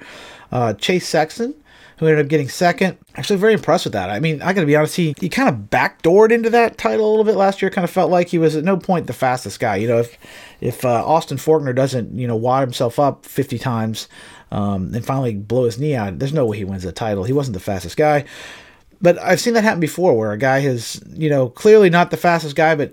Uh, 0.51 0.75
Chase 0.75 1.09
Sexton 1.09 1.55
who 2.03 2.09
ended 2.09 2.27
up 2.27 2.29
getting 2.29 2.49
second. 2.49 2.99
Actually, 3.15 3.39
very 3.39 3.53
impressed 3.53 3.85
with 3.85 3.93
that. 3.93 4.11
I 4.11 4.19
mean, 4.19 4.43
I 4.43 4.53
got 4.53 4.63
to 4.63 4.67
be 4.67 4.75
honest, 4.75 4.97
he, 4.97 5.15
he 5.21 5.29
kind 5.29 5.49
of 5.49 5.71
backdoored 5.71 6.33
into 6.33 6.51
that 6.51 6.77
title 6.77 7.09
a 7.09 7.11
little 7.11 7.25
bit 7.25 7.37
last 7.37 7.63
year. 7.63 7.71
Kind 7.71 7.85
of 7.85 7.91
felt 7.91 8.11
like 8.11 8.29
he 8.29 8.39
was 8.39 8.57
at 8.57 8.65
no 8.65 8.77
point 8.77 9.07
the 9.07 9.13
fastest 9.13 9.61
guy. 9.61 9.77
You 9.77 9.87
know, 9.87 9.99
if 9.99 10.19
if 10.61 10.85
uh, 10.85 11.07
Austin 11.07 11.39
Forkner 11.39 11.73
doesn't, 11.73 12.19
you 12.19 12.27
know, 12.27 12.35
wire 12.35 12.63
himself 12.63 12.99
up 12.99 13.25
50 13.25 13.57
times 13.57 14.09
um, 14.51 14.93
and 14.93 15.07
finally 15.07 15.37
blow 15.37 15.65
his 15.65 15.79
knee 15.79 15.95
out, 15.95 16.19
there's 16.19 16.33
no 16.33 16.45
way 16.45 16.57
he 16.57 16.65
wins 16.65 16.83
the 16.83 16.91
title. 16.91 17.23
He 17.23 17.33
wasn't 17.33 17.55
the 17.55 17.61
fastest 17.61 17.97
guy. 17.97 18.25
But 19.01 19.19
I've 19.21 19.41
seen 19.41 19.55
that 19.55 19.63
happen 19.63 19.79
before 19.79 20.17
where 20.19 20.33
a 20.33 20.39
guy 20.39 20.59
has, 20.59 21.01
you 21.13 21.31
know, 21.31 21.49
clearly 21.51 21.89
not 21.89 22.11
the 22.11 22.17
fastest 22.17 22.57
guy, 22.57 22.75
but 22.75 22.93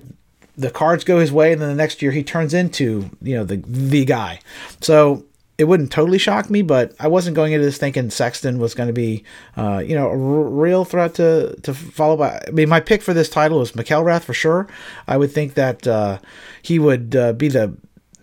the 0.56 0.70
cards 0.70 1.04
go 1.04 1.18
his 1.18 1.32
way, 1.32 1.52
and 1.52 1.60
then 1.60 1.70
the 1.70 1.76
next 1.76 2.04
year 2.04 2.12
he 2.12 2.22
turns 2.22 2.54
into, 2.54 3.10
you 3.24 3.36
know, 3.36 3.44
the 3.44 3.58
the 3.66 4.06
guy. 4.06 4.40
So 4.82 5.26
it 5.60 5.66
wouldn't 5.66 5.92
totally 5.92 6.18
shock 6.18 6.50
me, 6.50 6.62
but 6.62 6.96
I 7.02 7.10
wasn't 7.10 7.36
going 7.36 7.52
into 7.52 7.66
this 7.66 7.78
thinking 7.78 8.10
Sexton 8.10 8.60
was 8.60 8.74
going 8.74 8.88
to 8.88 8.94
be, 8.94 9.26
uh, 9.58 9.84
you 9.86 9.94
know, 9.94 10.08
a 10.08 10.12
r- 10.12 10.16
real 10.16 10.86
threat 10.86 11.16
to 11.16 11.54
to 11.64 11.74
follow 11.74 12.16
by. 12.16 12.42
I 12.48 12.52
mean, 12.52 12.70
my 12.70 12.80
pick 12.80 13.02
for 13.02 13.14
this 13.14 13.30
title 13.30 13.60
was 13.60 13.74
McElrath 13.74 14.22
for 14.22 14.34
sure. 14.34 14.68
I 15.06 15.18
would 15.18 15.34
think 15.34 15.56
that 15.56 15.86
uh, 15.86 16.20
he 16.62 16.80
would 16.80 17.14
uh, 17.14 17.34
be 17.34 17.50
the 17.50 17.76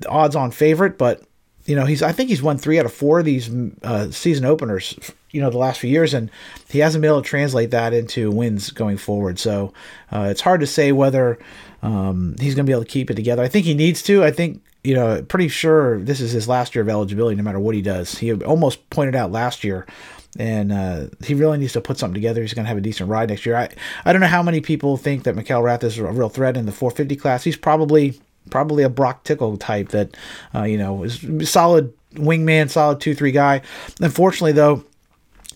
odds-on 0.09 0.51
favorite, 0.51 0.97
but 0.97 1.25
you 1.67 1.77
know, 1.77 1.85
he's 1.85 2.03
I 2.03 2.11
think 2.11 2.31
he's 2.31 2.43
won 2.43 2.57
three 2.57 2.79
out 2.79 2.87
of 2.87 2.93
four 2.95 3.19
of 3.19 3.27
these 3.27 3.51
uh, 3.83 4.11
season 4.11 4.47
openers. 4.47 4.99
You 5.31 5.43
know, 5.43 5.51
the 5.51 5.59
last 5.59 5.81
few 5.81 5.91
years, 5.91 6.15
and 6.15 6.31
he 6.71 6.79
hasn't 6.79 7.03
been 7.03 7.11
able 7.11 7.21
to 7.21 7.29
translate 7.29 7.71
that 7.73 7.93
into 7.93 8.31
wins 8.31 8.71
going 8.71 8.97
forward. 8.97 9.39
So 9.39 9.75
uh, 10.11 10.29
it's 10.31 10.41
hard 10.41 10.61
to 10.61 10.67
say 10.67 10.93
whether 10.93 11.39
um, 11.83 12.35
he's 12.41 12.55
going 12.55 12.65
to 12.65 12.71
be 12.71 12.73
able 12.73 12.85
to 12.85 12.91
keep 12.91 13.11
it 13.11 13.15
together. 13.15 13.43
I 13.43 13.49
think 13.49 13.67
he 13.67 13.75
needs 13.75 14.01
to. 14.05 14.25
I 14.25 14.31
think 14.31 14.63
you 14.87 14.95
know, 14.95 15.21
pretty 15.23 15.49
sure 15.49 15.99
this 15.99 16.21
is 16.21 16.31
his 16.31 16.49
last 16.49 16.75
year 16.75 16.83
of 16.83 16.89
eligibility, 16.89 17.37
no 17.37 17.43
matter 17.43 17.59
what 17.59 17.75
he 17.75 17.83
does. 17.83 18.19
He 18.19 18.33
almost 18.33 18.89
pointed 18.91 19.17
out 19.17 19.33
last 19.33 19.65
year 19.65 19.87
and 20.39 20.73
uh, 20.73 21.07
he 21.25 21.35
really 21.35 21.59
needs 21.59 21.73
to 21.73 21.81
put 21.81 21.99
something 21.99 22.15
together. 22.15 22.41
He's 22.41 22.55
going 22.55 22.65
to 22.65 22.69
have 22.69 22.77
a 22.77 22.83
decent 22.83 23.09
ride 23.09 23.29
next 23.29 23.47
year. 23.47 23.57
I, 23.57 23.69
I 24.05 24.13
don't 24.13 24.21
know 24.21 24.27
how 24.27 24.43
many 24.43 24.61
people 24.61 24.97
think 24.97 25.25
that 25.25 25.35
McElrath 25.35 25.83
is 25.83 25.99
a 25.99 26.05
real 26.05 26.29
threat 26.29 26.57
in 26.57 26.67
the 26.67 26.73
450 26.73 27.17
class. 27.17 27.45
He's 27.45 27.57
probably 27.57 28.21
probably 28.51 28.85
a 28.85 28.89
Broc 28.89 29.25
Tickle 29.25 29.57
type 29.57 29.89
that 29.89 30.17
uh, 30.55 30.63
you 30.63 30.79
know 30.79 31.03
is 31.03 31.51
solid 31.51 31.93
wingman, 32.15 32.71
solid 32.71 33.01
two 33.01 33.15
three 33.15 33.33
guy. 33.33 33.63
Unfortunately, 34.01 34.53
though. 34.53 34.85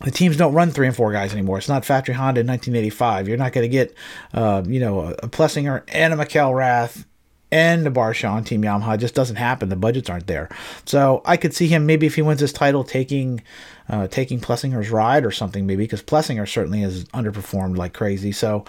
The 0.02 0.10
teams 0.10 0.38
don't 0.38 0.54
run 0.54 0.70
three 0.70 0.86
and 0.86 0.96
four 0.96 1.12
guys 1.12 1.34
anymore. 1.34 1.58
It's 1.58 1.68
not 1.68 1.84
Factory 1.84 2.14
Honda 2.14 2.40
in 2.40 2.46
1985. 2.46 3.28
You're 3.28 3.36
not 3.36 3.52
going 3.52 3.64
to 3.64 3.68
get, 3.68 3.94
uh, 4.32 4.62
you 4.66 4.80
know, 4.80 5.08
a 5.08 5.28
Plessinger 5.28 5.82
and 5.88 6.14
a 6.14 6.16
McElrath 6.16 7.04
and 7.52 7.84
the 7.84 7.90
Barcia 7.90 8.30
on 8.30 8.44
Team 8.44 8.62
Yamaha. 8.62 8.98
Just 8.98 9.14
doesn't 9.14 9.36
happen. 9.36 9.68
The 9.68 9.76
budgets 9.76 10.08
aren't 10.08 10.26
there. 10.26 10.48
So 10.84 11.22
I 11.24 11.36
could 11.36 11.54
see 11.54 11.68
him 11.68 11.86
maybe 11.86 12.06
if 12.06 12.14
he 12.14 12.22
wins 12.22 12.40
this 12.40 12.52
title 12.52 12.84
taking 12.84 13.42
uh, 13.90 14.06
taking 14.06 14.40
Plessinger's 14.40 14.90
ride 14.90 15.26
or 15.26 15.30
something 15.32 15.66
maybe 15.66 15.84
because 15.84 16.02
Plessinger 16.02 16.48
certainly 16.48 16.80
has 16.80 17.04
underperformed 17.06 17.76
like 17.76 17.92
crazy. 17.92 18.32
So 18.32 18.64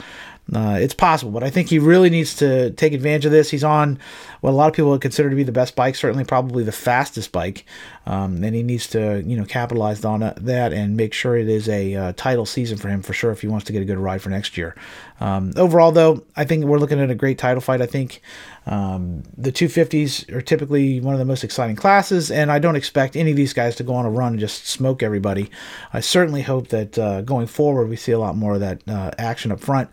uh, 0.53 0.77
it's 0.81 0.93
possible, 0.93 1.31
but 1.31 1.43
I 1.43 1.49
think 1.49 1.69
he 1.69 1.79
really 1.79 2.09
needs 2.09 2.35
to 2.37 2.71
take 2.71 2.91
advantage 2.91 3.25
of 3.25 3.31
this. 3.31 3.49
He's 3.51 3.63
on 3.63 3.99
what 4.41 4.49
a 4.49 4.57
lot 4.57 4.67
of 4.67 4.73
people 4.73 4.89
would 4.91 4.99
consider 4.99 5.29
to 5.29 5.35
be 5.35 5.43
the 5.43 5.51
best 5.51 5.77
bike, 5.77 5.95
certainly 5.95 6.25
probably 6.25 6.63
the 6.63 6.73
fastest 6.73 7.31
bike, 7.31 7.63
um, 8.05 8.43
and 8.43 8.53
he 8.53 8.61
needs 8.61 8.87
to 8.87 9.23
you 9.25 9.37
know 9.37 9.45
capitalize 9.45 10.03
on 10.03 10.19
that 10.19 10.73
and 10.73 10.97
make 10.97 11.13
sure 11.13 11.37
it 11.37 11.47
is 11.47 11.69
a 11.69 11.95
uh, 11.95 12.13
title 12.17 12.45
season 12.45 12.77
for 12.77 12.89
him 12.89 13.01
for 13.01 13.13
sure 13.13 13.31
if 13.31 13.39
he 13.41 13.47
wants 13.47 13.65
to 13.67 13.71
get 13.71 13.81
a 13.81 13.85
good 13.85 13.99
ride 13.99 14.21
for 14.21 14.29
next 14.29 14.57
year. 14.57 14.75
Um, 15.21 15.53
overall, 15.55 15.91
though, 15.91 16.25
I 16.35 16.43
think 16.43 16.65
we're 16.65 16.79
looking 16.79 16.99
at 16.99 17.11
a 17.11 17.15
great 17.15 17.37
title 17.37 17.61
fight. 17.61 17.79
I 17.79 17.85
think 17.85 18.21
um, 18.65 19.23
the 19.37 19.51
250s 19.51 20.29
are 20.33 20.41
typically 20.41 20.99
one 20.99 21.13
of 21.13 21.19
the 21.19 21.25
most 21.25 21.43
exciting 21.43 21.75
classes, 21.75 22.29
and 22.29 22.51
I 22.51 22.59
don't 22.59 22.75
expect 22.75 23.15
any 23.15 23.31
of 23.31 23.37
these 23.37 23.53
guys 23.53 23.75
to 23.77 23.83
go 23.83 23.93
on 23.93 24.05
a 24.05 24.09
run 24.09 24.33
and 24.33 24.39
just 24.39 24.67
smoke 24.67 25.01
everybody. 25.11 25.51
I 25.91 25.99
certainly 25.99 26.41
hope 26.41 26.69
that 26.69 26.97
uh, 26.97 27.19
going 27.19 27.47
forward 27.47 27.89
we 27.89 27.97
see 27.97 28.13
a 28.13 28.19
lot 28.19 28.37
more 28.37 28.53
of 28.53 28.61
that 28.61 28.81
uh, 28.87 29.11
action 29.17 29.51
up 29.51 29.59
front 29.59 29.89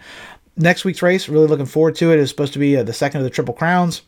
next 0.56 0.84
week's 0.84 1.02
race, 1.02 1.28
really 1.28 1.48
looking 1.48 1.66
forward 1.66 1.96
to 1.96 2.12
it. 2.12 2.20
Is 2.20 2.30
supposed 2.30 2.52
to 2.52 2.58
be 2.60 2.76
uh, 2.76 2.84
the 2.84 2.92
second 2.92 3.18
of 3.20 3.24
the 3.24 3.30
Triple 3.30 3.54
Crowns. 3.54 4.02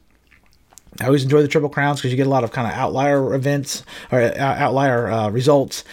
I 1.01 1.07
always 1.07 1.25
enjoy 1.25 1.43
the 1.43 1.49
Triple 1.49 1.69
Crowns 1.69 1.99
because 1.99 2.13
you 2.13 2.17
get 2.17 2.27
a 2.27 2.31
lot 2.31 2.45
of 2.45 2.53
kind 2.53 2.67
of 2.67 2.75
outlier 2.75 3.35
events 3.35 3.85
or 4.13 4.21
uh, 4.21 4.35
outlier 4.39 5.11
uh, 5.11 5.31
results 5.31 5.85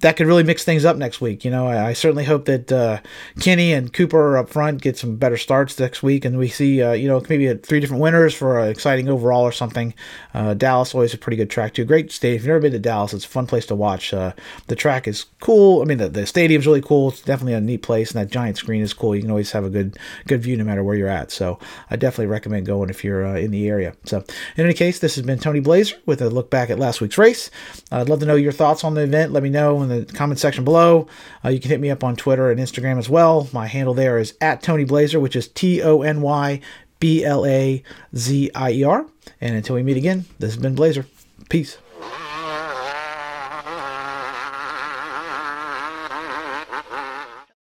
that 0.00 0.16
could 0.16 0.26
really 0.26 0.42
mix 0.42 0.64
things 0.64 0.84
up 0.84 0.96
next 0.96 1.20
week. 1.20 1.44
You 1.44 1.50
know, 1.50 1.66
I, 1.66 1.88
I 1.88 1.92
certainly 1.92 2.24
hope 2.24 2.44
that 2.44 2.70
uh, 2.70 3.00
Kenny 3.40 3.72
and 3.72 3.92
Cooper 3.92 4.36
up 4.36 4.48
front 4.48 4.80
get 4.80 4.96
some 4.96 5.16
better 5.16 5.36
starts 5.36 5.78
next 5.78 6.02
week, 6.02 6.24
and 6.24 6.38
we 6.38 6.48
see, 6.48 6.82
uh, 6.82 6.92
you 6.92 7.08
know, 7.08 7.22
maybe 7.28 7.52
three 7.54 7.80
different 7.80 8.02
winners 8.02 8.34
for 8.34 8.60
an 8.60 8.68
exciting 8.68 9.08
overall 9.08 9.42
or 9.42 9.52
something. 9.52 9.94
Uh, 10.34 10.54
Dallas 10.54 10.94
always 10.94 11.14
a 11.14 11.18
pretty 11.18 11.36
good 11.36 11.50
track 11.50 11.74
too. 11.74 11.84
Great 11.84 12.12
stadium. 12.12 12.36
If 12.36 12.42
you've 12.42 12.48
never 12.48 12.60
been 12.60 12.72
to 12.72 12.78
Dallas, 12.78 13.12
it's 13.12 13.24
a 13.24 13.28
fun 13.28 13.46
place 13.46 13.66
to 13.66 13.74
watch. 13.74 14.14
Uh, 14.14 14.32
the 14.68 14.76
track 14.76 15.08
is 15.08 15.26
cool. 15.40 15.82
I 15.82 15.84
mean, 15.84 15.98
the, 15.98 16.08
the 16.08 16.26
stadium's 16.26 16.66
really 16.66 16.82
cool. 16.82 17.08
It's 17.08 17.22
definitely 17.22 17.54
a 17.54 17.60
neat 17.60 17.82
place, 17.82 18.12
and 18.12 18.20
that 18.20 18.32
giant 18.32 18.56
screen 18.56 18.82
is 18.82 18.94
cool. 18.94 19.16
You 19.16 19.22
can 19.22 19.30
always 19.30 19.52
have 19.52 19.64
a 19.64 19.70
good 19.70 19.98
good 20.26 20.42
view 20.42 20.56
no 20.56 20.64
matter 20.64 20.84
where 20.84 20.96
you're 20.96 21.08
at. 21.08 21.30
So 21.30 21.58
I 21.90 21.96
definitely 21.96 22.26
recommend 22.26 22.66
going 22.66 22.90
if 22.90 23.02
you're 23.02 23.26
uh, 23.26 23.34
in 23.34 23.50
the 23.50 23.68
area. 23.68 23.94
So 24.04 24.24
in 24.56 24.64
any 24.64 24.74
case, 24.74 25.00
this 25.00 25.16
has 25.16 25.24
been 25.24 25.38
Tony 25.38 25.60
Blazier 25.60 25.96
with 26.06 26.22
a 26.22 26.30
look 26.30 26.50
back 26.50 26.70
at 26.70 26.78
last 26.78 27.00
week's 27.00 27.18
race. 27.18 27.50
I'd 27.90 28.08
love 28.08 28.20
to 28.20 28.26
know 28.26 28.36
your 28.36 28.52
thoughts 28.52 28.84
on 28.84 28.94
the 28.94 29.02
event. 29.02 29.32
Let 29.32 29.42
me 29.42 29.50
know 29.50 29.87
in 29.90 30.04
the 30.04 30.12
comment 30.12 30.38
section 30.38 30.64
below. 30.64 31.06
Uh, 31.44 31.48
you 31.48 31.60
can 31.60 31.70
hit 31.70 31.80
me 31.80 31.90
up 31.90 32.04
on 32.04 32.16
Twitter 32.16 32.50
and 32.50 32.60
Instagram 32.60 32.98
as 32.98 33.08
well. 33.08 33.48
My 33.52 33.66
handle 33.66 33.94
there 33.94 34.18
is 34.18 34.34
at 34.40 34.62
Tony 34.62 34.84
Blazier, 34.84 35.20
which 35.20 35.36
is 35.36 35.48
T 35.48 35.82
O 35.82 36.02
N 36.02 36.20
Y 36.20 36.60
B 37.00 37.24
L 37.24 37.46
A 37.46 37.82
Z 38.14 38.50
I 38.54 38.70
E 38.72 38.84
R. 38.84 39.06
And 39.40 39.56
until 39.56 39.76
we 39.76 39.82
meet 39.82 39.96
again, 39.96 40.24
this 40.38 40.54
has 40.54 40.62
been 40.62 40.74
Blazier. 40.74 41.06
Peace. 41.48 41.78